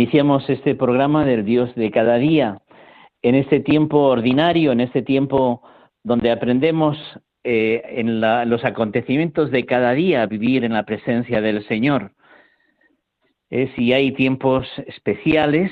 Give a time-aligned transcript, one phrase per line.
[0.00, 2.62] Iniciamos este programa del Dios de cada día,
[3.20, 5.62] en este tiempo ordinario, en este tiempo
[6.02, 6.96] donde aprendemos
[7.44, 8.18] eh, en
[8.48, 12.12] los acontecimientos de cada día a vivir en la presencia del Señor.
[13.50, 15.70] Eh, si hay tiempos especiales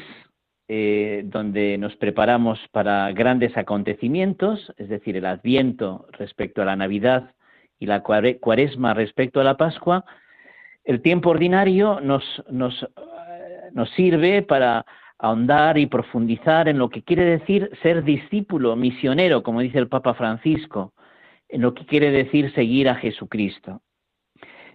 [0.69, 7.35] eh, donde nos preparamos para grandes acontecimientos, es decir, el Adviento respecto a la Navidad
[7.79, 10.05] y la Cuaresma respecto a la Pascua,
[10.85, 12.87] el tiempo ordinario nos, nos
[13.79, 14.84] nos sirve para
[15.21, 20.15] ahondar y profundizar en lo que quiere decir ser discípulo, misionero, como dice el Papa
[20.15, 20.95] Francisco,
[21.48, 23.81] en lo que quiere decir seguir a Jesucristo.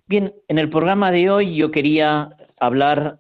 [0.08, 2.30] Bien, en el programa de hoy yo quería
[2.62, 3.20] hablar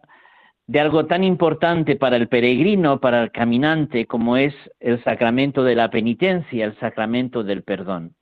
[0.67, 5.75] de algo tan importante para el peregrino, para el caminante, como es el sacramento de
[5.75, 8.15] la penitencia, el sacramento del perdón.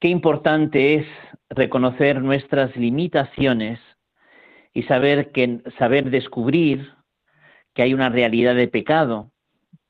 [0.00, 1.06] Qué importante es
[1.48, 3.78] reconocer nuestras limitaciones
[4.72, 6.92] y saber que saber descubrir
[7.74, 9.30] que hay una realidad de pecado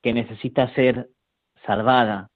[0.01, 1.09] que necesita ser
[1.65, 2.29] salvada.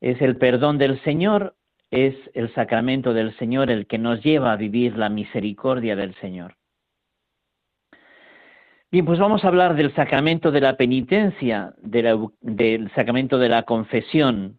[0.00, 1.54] Es el perdón del Señor,
[1.90, 6.56] es el sacramento del Señor el que nos lleva a vivir la misericordia del Señor.
[8.90, 14.58] Bien, pues vamos a hablar del sacramento de la penitencia, del sacramento de la confesión,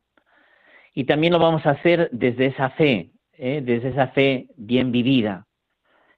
[0.93, 3.61] y también lo vamos a hacer desde esa fe, ¿eh?
[3.63, 5.46] desde esa fe bien vivida.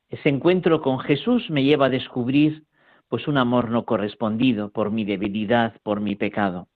[0.10, 2.64] Ese encuentro con Jesús me lleva a descubrir
[3.08, 6.68] pues un amor no correspondido por mi debilidad, por mi pecado.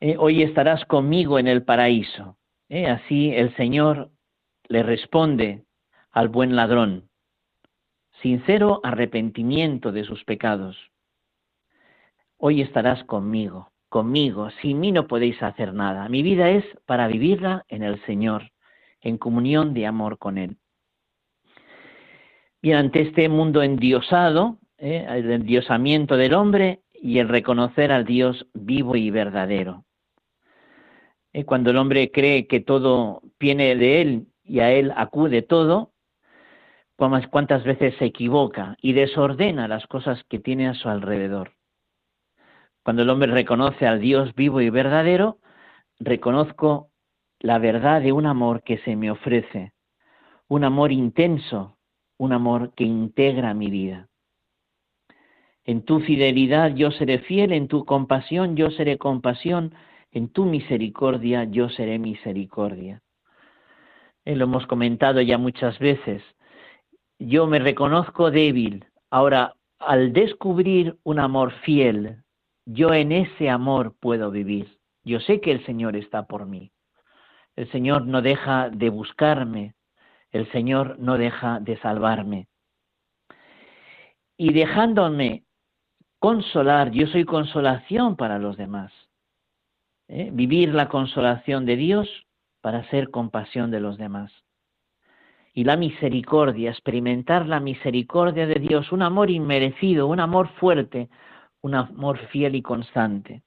[0.00, 2.36] Eh, hoy estarás conmigo en el paraíso.
[2.68, 4.10] Eh, así el Señor
[4.68, 5.64] le responde
[6.10, 7.08] al buen ladrón,
[8.20, 10.76] sincero arrepentimiento de sus pecados.
[12.38, 16.08] Hoy estarás conmigo, conmigo, sin mí no podéis hacer nada.
[16.08, 18.50] Mi vida es para vivirla en el Señor,
[19.00, 20.58] en comunión de amor con Él.
[22.62, 25.04] Y ante este mundo endiosado, ¿eh?
[25.08, 29.84] el endiosamiento del hombre y el reconocer al Dios vivo y verdadero.
[31.32, 31.44] ¿Eh?
[31.44, 35.92] Cuando el hombre cree que todo viene de él y a él acude todo,
[37.30, 41.52] cuántas veces se equivoca y desordena las cosas que tiene a su alrededor.
[42.84, 45.38] Cuando el hombre reconoce al Dios vivo y verdadero,
[45.98, 46.90] reconozco
[47.40, 49.72] la verdad de un amor que se me ofrece,
[50.48, 51.76] un amor intenso,
[52.22, 54.08] un amor que integra mi vida.
[55.64, 59.74] En tu fidelidad yo seré fiel, en tu compasión yo seré compasión,
[60.12, 63.02] en tu misericordia yo seré misericordia.
[64.24, 66.22] Eh, lo hemos comentado ya muchas veces.
[67.18, 68.84] Yo me reconozco débil.
[69.10, 72.22] Ahora, al descubrir un amor fiel,
[72.66, 74.78] yo en ese amor puedo vivir.
[75.02, 76.70] Yo sé que el Señor está por mí.
[77.56, 79.74] El Señor no deja de buscarme,
[80.32, 82.48] el Señor no deja de salvarme.
[84.36, 85.44] Y dejándome
[86.18, 88.92] consolar, yo soy consolación para los demás.
[90.08, 90.30] ¿eh?
[90.32, 92.08] Vivir la consolación de Dios
[92.62, 94.32] para ser compasión de los demás.
[95.54, 101.10] Y la misericordia, experimentar la misericordia de Dios, un amor inmerecido, un amor fuerte,
[101.60, 103.42] un amor fiel y constante.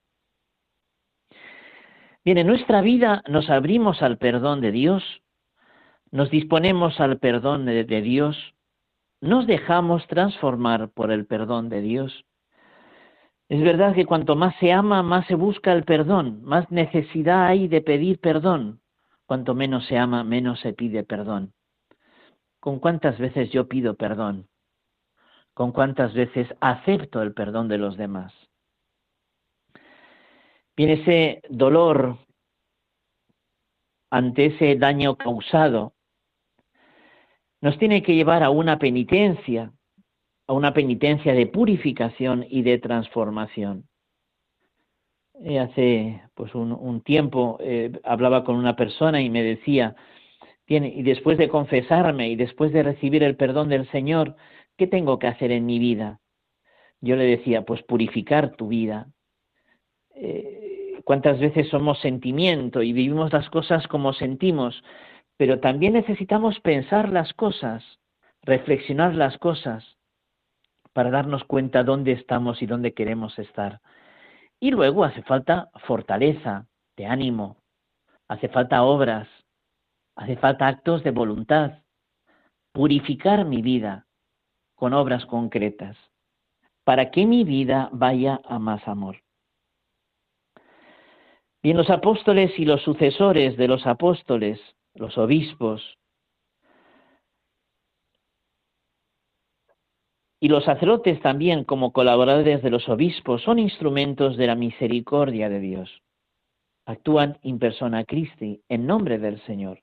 [2.24, 5.04] Bien, en nuestra vida nos abrimos al perdón de Dios
[6.16, 8.38] nos disponemos al perdón de, Dios,
[9.20, 12.24] nos dejamos transformar por el perdón de Dios.
[13.50, 17.68] Es verdad que cuanto más se ama, más se busca el perdón, más necesidad hay
[17.68, 18.80] de pedir perdón.
[19.26, 21.52] Cuanto menos se ama, menos se pide perdón.
[22.62, 24.48] ¿Con cuántas veces yo pido perdón?
[25.54, 28.34] ¿Con cuántas veces acepto el perdón de los demás?
[30.78, 32.20] Viene ese dolor
[34.10, 35.95] ante ese daño causado
[37.62, 39.72] nos tiene que llevar a una penitencia,
[40.48, 43.88] a una penitencia de purificación y de transformación.
[45.44, 49.96] Eh, hace pues un, tiempo eh, hablaba con una persona y me decía,
[50.66, 54.36] tiene, y después de confesarme y después de recibir el perdón del Señor,
[54.78, 56.20] ¿qué tengo que hacer en mi vida?
[57.02, 59.08] Yo le decía, pues purificar tu vida.
[60.16, 64.82] Eh, ¿Cuántas veces somos sentimiento y vivimos las cosas como sentimos?
[65.38, 67.84] Pero también necesitamos pensar las cosas,
[68.42, 69.98] reflexionar las cosas
[70.94, 73.82] para darnos cuenta dónde estamos y dónde queremos estar.
[74.60, 77.58] Y luego hace falta fortaleza de ánimo,
[78.30, 79.28] hace falta obras,
[80.16, 81.84] hace falta actos de voluntad,
[82.72, 84.08] purificar mi vida
[84.76, 85.98] con obras concretas,
[86.84, 89.18] para que mi vida vaya a más amor.
[91.62, 94.60] Bien, los apóstoles y los sucesores de los apóstoles,
[94.96, 95.98] los obispos,
[100.40, 105.60] y los sacerdotes también como colaboradores de los obispos son instrumentos de la misericordia de
[105.60, 106.02] Dios.
[106.86, 109.82] Actúan in persona Christi, en nombre del Señor.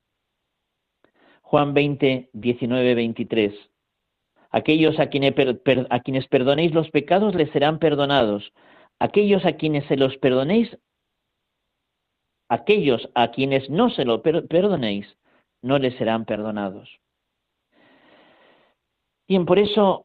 [1.41, 3.55] Juan 20, 19, 23.
[4.51, 5.35] Aquellos a quienes,
[5.91, 8.53] a quienes perdonéis los pecados les serán perdonados.
[9.01, 10.79] Aquellos a quienes se los perdonéis
[12.53, 15.07] aquellos a quienes no se lo perdonéis,
[15.63, 17.01] no les serán perdonados.
[19.27, 20.05] Bien, por eso,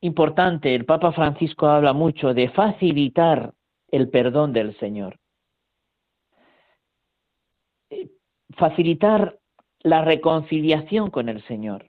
[0.00, 3.52] importante, el Papa Francisco habla mucho de facilitar
[3.92, 5.20] el perdón del Señor.
[7.90, 8.10] Eh,
[8.56, 9.38] facilitar
[9.84, 11.86] la reconciliación con el Señor.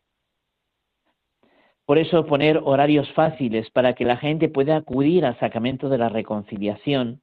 [1.86, 6.10] Por eso poner horarios fáciles para que la gente pueda acudir al sacramento de la
[6.10, 7.22] reconciliación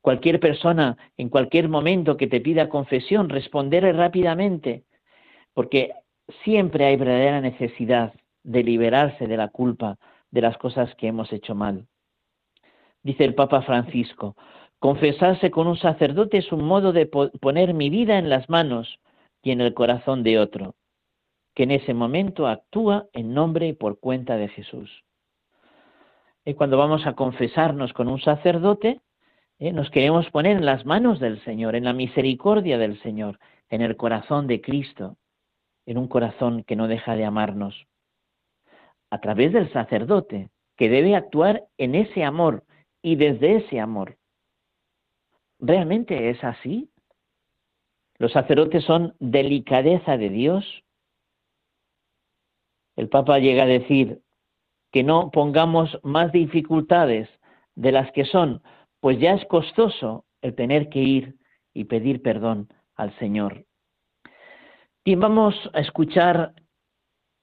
[0.00, 4.84] Cualquier persona en cualquier momento que te pida confesión, responderle rápidamente,
[5.54, 5.92] porque
[6.44, 9.98] siempre hay verdadera necesidad de liberarse de la culpa
[10.30, 11.86] de las cosas que hemos hecho mal.
[13.02, 14.36] Dice el Papa Francisco,
[14.78, 19.00] confesarse con un sacerdote es un modo de poner mi vida en las manos
[19.42, 20.74] y en el corazón de otro,
[21.54, 25.04] que en ese momento actúa en nombre y por cuenta de Jesús.
[26.44, 29.00] Y cuando vamos a confesarnos con un sacerdote,
[29.58, 29.72] ¿eh?
[29.72, 33.38] Nos queremos poner en las manos del Señor, en la misericordia del Señor,
[33.70, 35.16] en el corazón de Cristo,
[35.86, 37.86] en un corazón que no deja de amarnos,
[39.10, 42.64] a través del sacerdote, que debe actuar en ese amor
[43.02, 44.16] y desde ese amor.
[45.58, 46.90] ¿Realmente es así?
[48.18, 50.84] Los sacerdotes son delicadeza de Dios.
[52.96, 54.20] El Papa llega a decir
[54.92, 57.28] que no pongamos más dificultades
[57.74, 58.62] de las que son
[59.00, 61.36] pues ya es costoso el tener que ir
[61.72, 63.64] y pedir perdón al Señor.
[65.04, 66.52] Bien, vamos a escuchar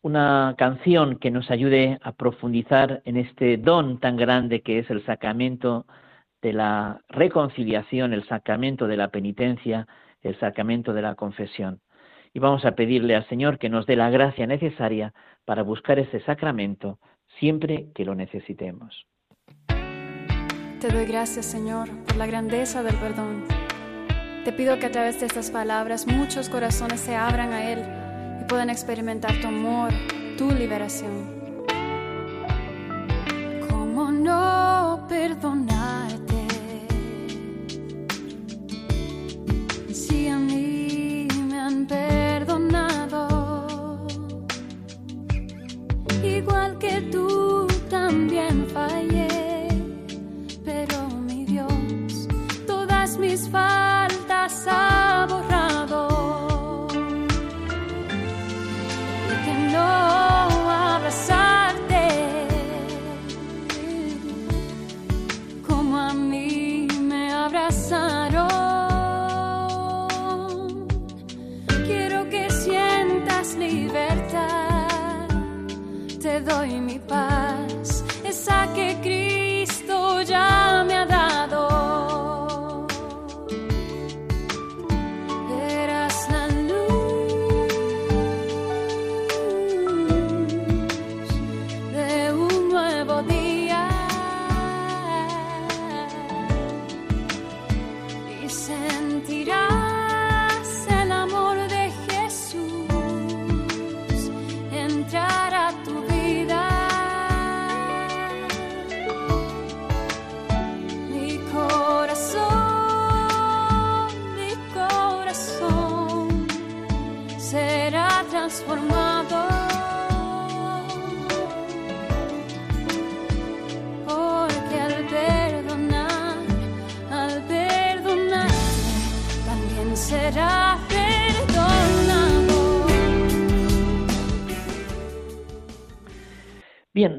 [0.02, 5.04] una canción que nos ayude a profundizar en este don tan grande que es el
[5.06, 5.88] sacramento
[6.44, 9.88] de la reconciliación, el sacramento de la penitencia,
[10.22, 11.81] el sacramento de la confesión.
[12.34, 15.13] Y vamos a pedirle al Señor que nos dé la gracia necesaria
[15.46, 17.00] para buscar ese sacramento
[17.40, 19.07] siempre que lo necesitemos.
[20.85, 23.43] Te doy gracias, Señor, por la grandeza del perdón.
[24.43, 27.79] Te pido que a través de estas palabras muchos corazones se abran a Él
[28.39, 29.89] y puedan experimentar tu amor,
[30.37, 31.25] tu liberación.
[33.67, 35.64] ¿Cómo no perdonarte?
[66.06, 68.24] A mí me abrazaron.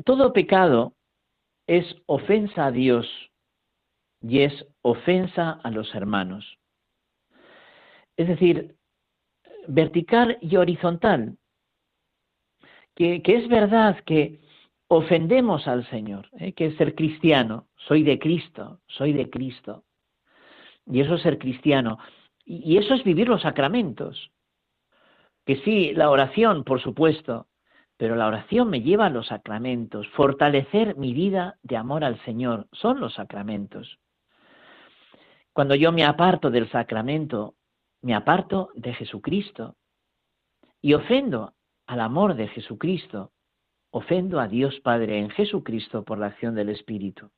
[0.05, 0.95] Todo pecado
[1.67, 3.07] es ofensa a Dios
[4.23, 6.59] y es ofensa a los hermanos.
[8.17, 8.77] Es decir,
[9.69, 11.37] vertical y horizontal.
[12.95, 14.41] Que, es verdad que
[14.89, 16.53] ofendemos al Señor, ¿eh?
[16.53, 19.85] que es ser cristiano, soy de Cristo, soy de Cristo.
[20.87, 21.99] Y eso es ser cristiano.
[22.45, 24.31] Y eso es vivir los sacramentos.
[25.45, 27.49] Que sí, la oración, por supuesto,
[27.97, 30.07] pero la oración me lleva a los sacramentos.
[30.09, 33.99] Fortalecer mi vida de amor al Señor son los sacramentos.
[35.53, 37.55] Cuando yo me aparto del sacramento,
[38.03, 39.77] me aparto de Jesucristo
[40.83, 41.55] y ofendo
[41.87, 43.33] al amor de Jesucristo,
[43.91, 47.31] ofendo a Dios Padre en Jesucristo por la acción del Espíritu.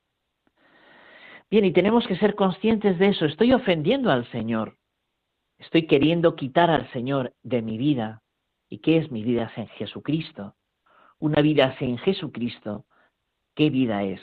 [1.51, 3.25] Bien, y tenemos que ser conscientes de eso.
[3.25, 4.77] Estoy ofendiendo al Señor.
[5.59, 8.23] Estoy queriendo quitar al Señor de mi vida.
[8.69, 10.55] ¿Y qué es mi vida sin Jesucristo?
[11.19, 12.85] Una vida sin Jesucristo,
[13.55, 14.21] ¿qué vida es?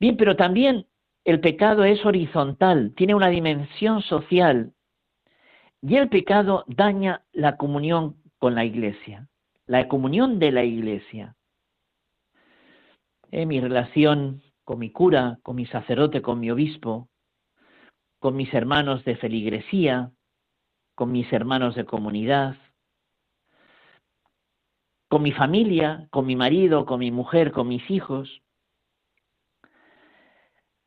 [0.00, 0.86] Bien, pero también
[1.24, 4.72] el pecado es horizontal, tiene una dimensión social.
[5.82, 9.28] Y el pecado daña la comunión con la iglesia,
[9.66, 11.36] la comunión de la iglesia.
[13.30, 17.08] En mi relación con mi cura, con mi sacerdote, con mi obispo,
[18.18, 20.12] con mis hermanos de feligresía,
[20.98, 22.56] con mis hermanos de comunidad,
[25.08, 28.42] con mi familia, con mi marido, con mi mujer, con mis hijos.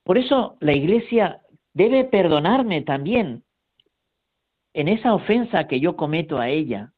[0.03, 1.39] Por eso la Iglesia
[1.71, 3.45] debe perdonarme también
[4.73, 6.91] en esa ofensa que yo cometo a ella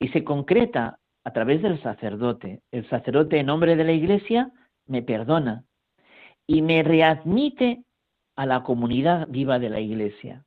[0.00, 2.62] y se concreta a través del sacerdote.
[2.72, 4.50] El sacerdote en nombre de la Iglesia
[4.86, 5.62] me perdona
[6.48, 7.84] y me readmite
[8.34, 10.44] a la comunidad viva de la Iglesia.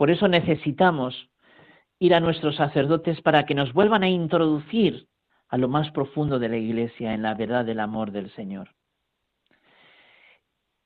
[0.00, 1.28] Por eso necesitamos
[1.98, 5.06] ir a nuestros sacerdotes para que nos vuelvan a introducir
[5.46, 8.70] a lo más profundo de la Iglesia en la verdad del amor del Señor.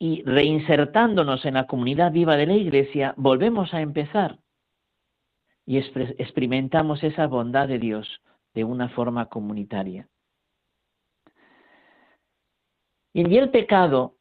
[0.00, 4.40] Y reinsertándonos en la comunidad viva de la Iglesia, volvemos a empezar
[5.64, 8.20] y experimentamos esa bondad de Dios
[8.52, 10.08] de una forma comunitaria.
[13.12, 14.16] Y el pecado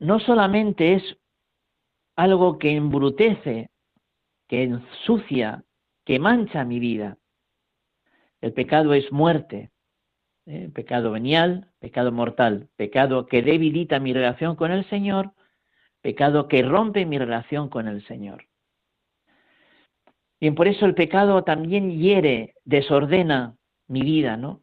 [0.00, 1.16] no solamente es
[2.16, 3.70] algo que embrutece,
[4.48, 5.64] que ensucia,
[6.04, 7.18] que mancha mi vida.
[8.40, 9.70] El pecado es muerte,
[10.46, 10.70] ¿eh?
[10.74, 15.32] pecado venial, pecado mortal, pecado que debilita mi relación con el Señor,
[16.02, 18.44] pecado que rompe mi relación con el Señor.
[20.40, 23.56] Bien, por eso el pecado también hiere, desordena
[23.88, 24.60] mi vida, ¿no?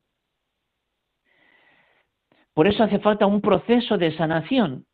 [2.54, 4.86] Por eso hace falta un proceso de sanación,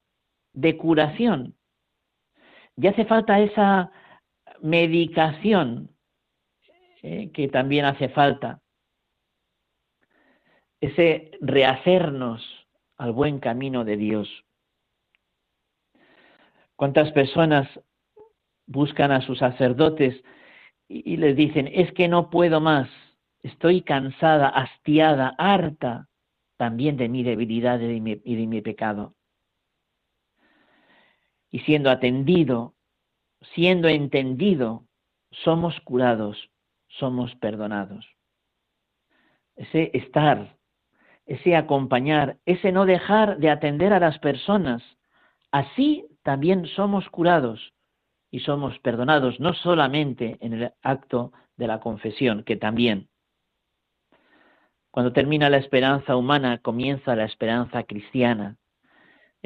[0.53, 1.55] de curación.
[2.77, 3.91] Y hace falta esa
[4.61, 5.89] medicación
[7.03, 8.61] eh, que también hace falta.
[10.79, 12.43] Ese rehacernos
[12.97, 14.45] al buen camino de Dios.
[16.75, 17.67] ¿Cuántas personas
[18.67, 20.23] buscan a sus sacerdotes
[20.89, 22.89] y les dicen, es que no puedo más,
[23.43, 26.07] estoy cansada, hastiada, harta
[26.57, 27.99] también de mi debilidad y
[28.35, 29.15] de mi, pecado.
[31.51, 32.73] Y siendo atendido,
[33.53, 34.83] siendo entendido,
[35.31, 36.49] somos curados,
[36.87, 38.05] somos perdonados.
[39.55, 40.55] Ese estar,
[41.25, 44.83] ese acompañar, ese no dejar de atender a las personas,
[45.51, 47.73] así también somos curados
[48.31, 53.09] y somos perdonados, no solamente en el acto de la confesión, que también,
[54.91, 58.57] cuando termina la esperanza humana, comienza la esperanza cristiana.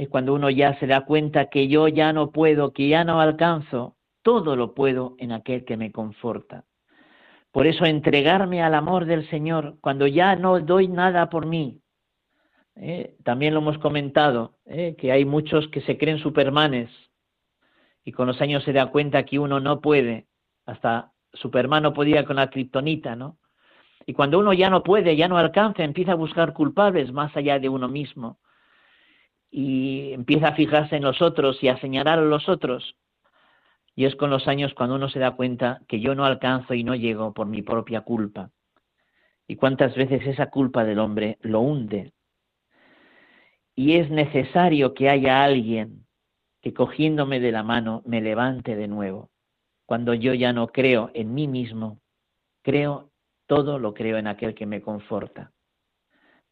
[0.02, 3.22] Es cuando uno ya se da cuenta que yo ya no puedo, que ya no
[3.22, 6.66] alcanzo, todo lo puedo en aquel que me conforta.
[7.52, 11.84] Por eso entregarme al amor del Señor cuando ya no doy nada por mí.
[12.78, 13.16] ¿eh?
[13.24, 14.96] también lo hemos comentado, ¿eh?
[14.98, 16.90] que hay muchos que se creen supermanes
[18.04, 20.26] y con los años se da cuenta que uno no puede.
[20.66, 23.38] Hasta Superman no podía con la kriptonita, ¿no?
[24.08, 27.60] Y cuando uno ya no puede, ya no alcanza, empieza a buscar culpables más allá
[27.60, 28.40] de uno mismo.
[29.52, 32.96] Y empieza a fijarse en los otros y a señalar a los otros.
[33.96, 36.84] Y es con los años cuando uno se da cuenta que yo no alcanzo y
[36.84, 38.50] no llego por mi propia culpa.
[39.48, 42.14] Y cuántas veces esa culpa del hombre lo hunde.
[43.76, 46.06] Y es necesario que haya alguien
[46.62, 49.30] que cogiéndome de la mano me levante de nuevo.
[49.86, 52.00] Cuando yo ya no creo en mí mismo,
[52.62, 53.12] creo
[53.48, 55.52] todo lo creo en aquel que me conforta.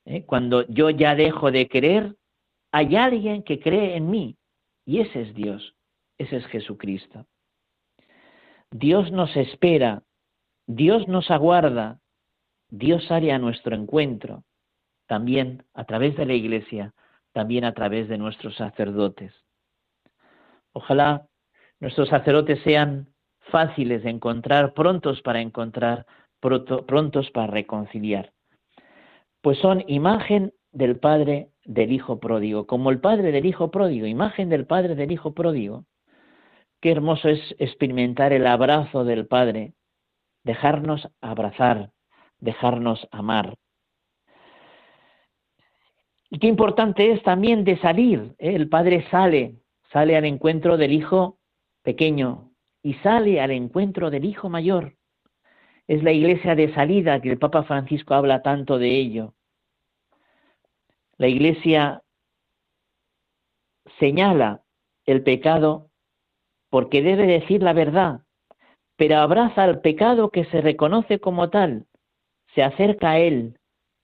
[0.05, 0.25] ¿Eh?
[0.25, 2.15] Cuando yo ya dejo de creer,
[2.71, 4.37] hay alguien que cree en mí
[4.85, 5.75] y ese es Dios,
[6.17, 7.25] ese es Jesucristo.
[8.71, 10.03] Dios nos espera,
[10.67, 11.99] Dios nos aguarda,
[12.69, 14.43] Dios sale a nuestro encuentro,
[15.07, 16.93] también a través de la iglesia,
[17.33, 19.33] también a través de nuestros sacerdotes.
[20.73, 21.27] Ojalá
[21.79, 26.05] nuestros sacerdotes sean fáciles de encontrar, prontos para encontrar,
[26.39, 28.33] prontos para reconciliar.
[29.41, 34.49] Pues son imagen del Padre del Hijo pródigo, como el Padre del Hijo pródigo, imagen
[34.49, 35.85] del Padre del Hijo pródigo.
[36.81, 39.73] Qué hermoso es experimentar el abrazo del Padre,
[40.43, 41.91] dejarnos abrazar,
[42.39, 43.55] dejarnos amar.
[46.29, 48.35] Y qué importante es también de salir.
[48.37, 48.55] ¿eh?
[48.55, 49.55] El Padre sale,
[49.91, 51.39] sale al encuentro del Hijo
[51.83, 52.51] pequeño
[52.83, 54.95] y sale al encuentro del Hijo mayor.
[55.87, 59.33] Es la iglesia de salida que el Papa Francisco habla tanto de ello.
[61.19, 62.01] La iglesia
[63.99, 64.63] señala
[65.05, 65.89] el pecado
[66.69, 68.21] porque debe decir la verdad,
[68.95, 71.87] pero abraza al pecado que se reconoce como tal,
[72.55, 73.59] se acerca a él,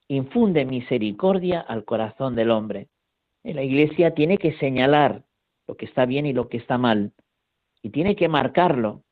[0.08, 2.88] infunde misericordia al corazón del hombre.
[3.44, 5.24] La iglesia tiene que señalar
[5.66, 7.14] lo que está bien y lo que está mal,
[7.80, 9.04] y tiene que marcarlo,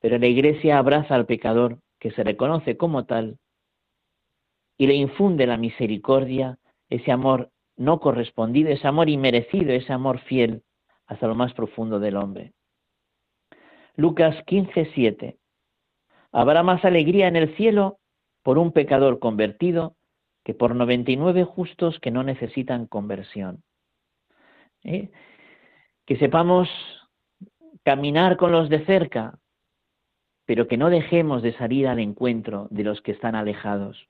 [0.00, 3.38] pero la iglesia abraza al pecador que se reconoce como tal
[4.76, 10.62] y le infunde la misericordia, ese amor no correspondido, ese amor inmerecido, ese amor fiel
[11.06, 12.52] hasta lo más profundo del hombre.
[13.96, 15.36] Lucas 15, 7.
[16.32, 17.98] Habrá más alegría en el cielo
[18.42, 19.96] por un pecador convertido
[20.44, 23.62] que por 99 justos que no necesitan conversión.
[24.82, 25.10] ¿Eh?
[26.04, 26.68] Que sepamos
[27.84, 29.38] caminar con los de cerca,
[30.44, 34.08] pero que no dejemos de salir al encuentro de los que están alejados.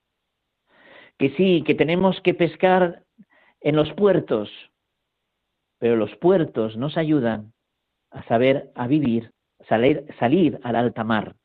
[1.18, 3.04] Que sí, que tenemos que pescar
[3.60, 4.50] en los puertos,
[5.78, 7.52] pero los puertos nos ayudan
[8.10, 9.32] a saber, a vivir,
[9.68, 11.36] salir, salir al alta mar.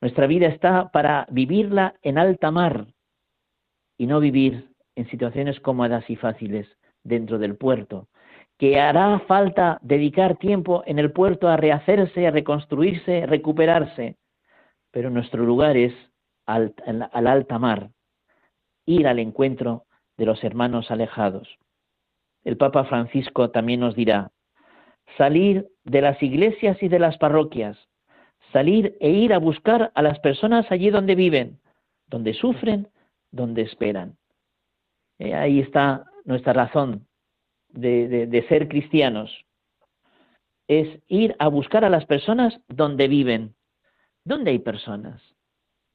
[0.00, 2.86] Nuestra vida está para vivirla en alta mar
[3.98, 6.66] y no vivir en situaciones cómodas y fáciles
[7.04, 8.08] dentro del puerto,
[8.58, 14.16] que hará falta dedicar tiempo en el puerto a rehacerse, a reconstruirse, a recuperarse,
[14.90, 15.94] pero nuestro lugar es
[16.54, 16.74] al,
[17.12, 17.90] al alta mar,
[18.86, 19.86] ir al encuentro
[20.16, 21.58] de los hermanos alejados
[22.44, 24.32] el Papa Francisco también nos dirá,
[25.16, 27.76] salir de las iglesias y de las parroquias,
[28.52, 31.60] salir e ir a buscar a las personas allí donde viven,
[32.06, 32.88] donde sufren,
[33.30, 34.16] donde esperan.
[35.18, 37.06] Eh, ahí está nuestra razón
[37.68, 39.44] de, de, ser cristianos.
[40.66, 43.54] Es ir a buscar a las personas donde viven.
[44.24, 45.20] ¿Dónde hay personas?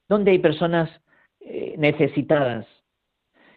[0.08, 0.90] ¿Dónde hay personas
[1.40, 2.66] eh, necesitadas?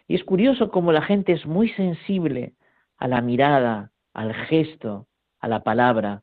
[0.08, 2.54] Y es curioso cómo la gente es muy sensible
[2.96, 5.06] a la mirada, al gesto,
[5.38, 6.22] a la palabra.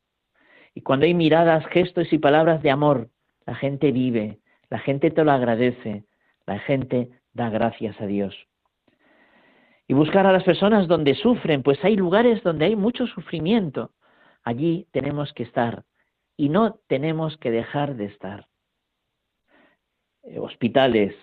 [0.74, 3.10] Y cuando hay miradas, gestos y palabras de amor,
[3.46, 6.04] la gente vive, la gente te lo agradece,
[6.46, 8.36] la gente da gracias a Dios.
[9.88, 13.92] Y buscar a las personas donde sufren, pues hay lugares donde hay mucho sufrimiento.
[14.44, 15.84] Allí tenemos que estar
[16.36, 18.48] y no tenemos que dejar de estar.
[20.28, 21.16] Eh, hospitales,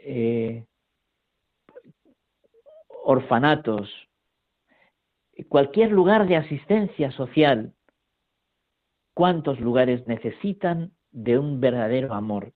[0.00, 0.64] eh,
[3.04, 3.90] orfanatos,
[5.48, 7.74] cualquier lugar de asistencia social,
[9.12, 12.54] cuántos lugares necesitan de un verdadero amor.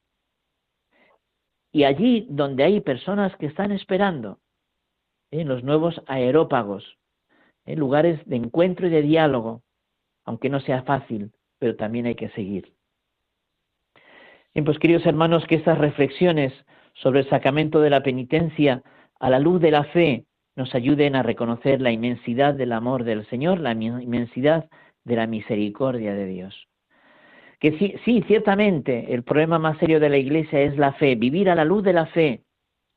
[1.73, 4.41] Y allí donde hay personas que están esperando,
[5.31, 6.99] en los nuevos aerópagos,
[7.67, 9.63] en lugares de encuentro y de diálogo,
[10.25, 12.80] aunque no sea fácil, pero también hay que seguir.
[14.53, 16.53] Bien, pues queridos hermanos, que estas reflexiones
[16.95, 18.83] sobre el sacramento de la penitencia
[19.21, 20.25] a la luz de la fe
[20.57, 24.69] nos ayuden a reconocer la inmensidad del amor del Señor, la inmensidad
[25.05, 26.67] de la misericordia de Dios.
[27.61, 31.49] Que sí, sí, ciertamente, el problema más serio de la Iglesia es la fe, vivir
[31.49, 32.43] a la luz de la fe,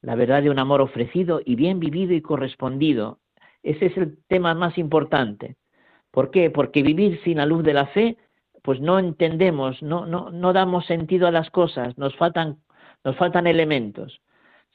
[0.02, 3.20] la verdad de un amor ofrecido y bien vivido y correspondido.
[3.62, 5.56] Ese es el tema más importante.
[6.10, 6.50] ¿Por qué?
[6.50, 8.18] Porque vivir sin la luz de la fe,
[8.63, 12.58] pues no entendemos, no, no, no damos sentido a las cosas, nos faltan,
[13.04, 14.21] nos faltan elementos.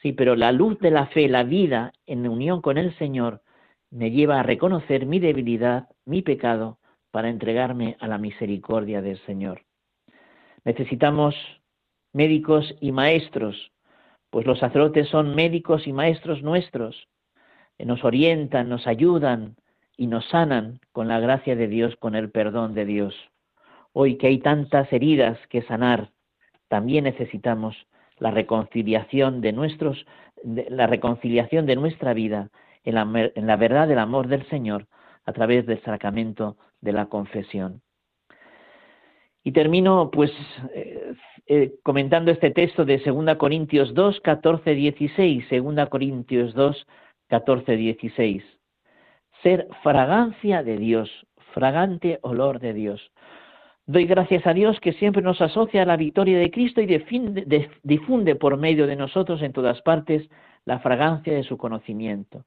[0.03, 3.43] Sí, pero la luz de la fe, la vida en unión con el Señor,
[3.91, 6.79] me lleva a reconocer mi debilidad, mi pecado,
[7.11, 9.63] para entregarme a la misericordia del Señor.
[10.65, 11.35] Necesitamos
[12.13, 13.73] médicos y maestros,
[14.31, 17.09] pues los sacerdotes son médicos y maestros nuestros,
[17.79, 19.57] nos orientan, nos ayudan
[19.97, 23.15] y nos sanan con la gracia de Dios, con el perdón de Dios.
[23.93, 26.11] Hoy que hay tantas heridas que sanar,
[26.69, 27.77] también necesitamos
[28.19, 30.07] la reconciliación de nuestros,
[30.45, 32.51] la reconciliación de nuestra vida
[32.85, 34.87] en la, en la verdad del amor del Señor
[35.25, 37.83] a través del sacramento de la confesión.
[39.45, 40.31] Y termino pues
[40.75, 41.15] eh,
[41.47, 46.87] eh, comentando este texto de 2 Corintios 2, 14, 16, 2 Corintios 2,
[47.29, 48.45] 14, 16.
[49.43, 51.11] Ser fragancia de Dios,
[51.55, 53.13] fragante olor de Dios.
[53.89, 56.87] Doy gracias a Dios que siempre nos asocia a la victoria de Cristo y
[57.83, 60.29] difunde por medio de nosotros en todas partes
[60.67, 62.45] la fragancia de su conocimiento,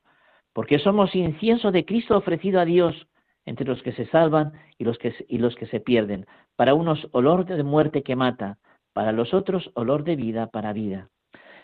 [0.54, 3.08] porque somos incienso de Cristo ofrecido a Dios
[3.43, 8.04] entre los que se salvan y los que, se pierden, para unos olor de muerte
[8.04, 8.60] que mata,
[8.93, 11.10] para los otros olor de vida para vida.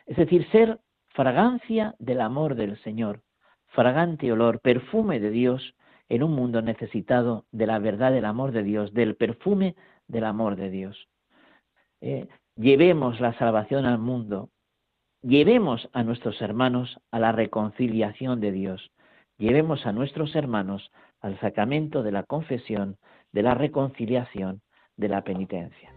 [0.07, 3.21] Es decir, ser fragancia del amor del Señor,
[3.67, 5.75] fragante olor, perfume de Dios
[6.09, 9.75] en un mundo necesitado de la verdad del amor de Dios, del perfume
[10.07, 11.07] del amor de Dios.
[12.01, 14.49] Eh, llevemos la salvación al mundo,
[15.21, 18.91] llevemos a nuestros hermanos a la reconciliación de Dios,
[19.37, 20.91] llevemos a nuestros hermanos
[21.21, 22.97] al sacramento de la confesión,
[23.31, 24.61] de la reconciliación,
[24.95, 25.96] de la penitencia.